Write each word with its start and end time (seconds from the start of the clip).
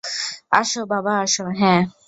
আসো, 0.51 0.79
বাবা 0.85 1.13
আসো- 1.19 1.43
হ্যাঁঁ। 1.59 1.81